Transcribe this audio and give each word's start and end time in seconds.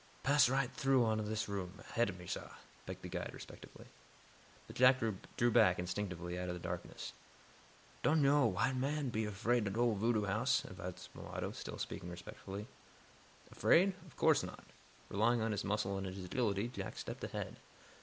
"Pass 0.23 0.49
right 0.49 0.67
on 0.69 0.73
through 0.73 1.15
dis 1.29 1.47
room, 1.47 1.73
ahead 1.89 2.09
ob 2.09 2.17
me, 2.17 2.25
sah," 2.25 2.55
begged 2.87 3.03
the 3.03 3.07
guide, 3.07 3.35
respectfully. 3.35 3.85
But 4.65 4.75
Jack 4.75 4.99
drew 5.37 5.51
back, 5.51 5.77
instinctively, 5.77 6.39
out 6.39 6.49
of 6.49 6.55
the 6.55 6.59
darkness. 6.67 7.13
"Don' 8.01 8.23
yo', 8.23 8.45
a 8.47 8.51
w'ite 8.51 8.75
man, 8.75 9.09
be 9.09 9.27
'fraid 9.27 9.67
ob 9.67 9.77
ole 9.77 9.93
voodoo 9.93 10.25
house," 10.25 10.65
advised 10.65 11.09
the 11.13 11.19
mulatto, 11.21 11.51
still 11.51 11.77
speaking 11.77 12.09
respectfully. 12.09 12.65
Afraid? 13.51 13.93
Of 14.07 14.17
course 14.17 14.41
not. 14.41 14.65
Relying 15.07 15.41
on 15.43 15.51
his 15.51 15.63
muscle 15.63 15.95
and 15.99 16.07
his 16.07 16.25
agility, 16.25 16.67
Jack 16.67 16.97
stepped 16.97 17.23
ahead. 17.23 17.57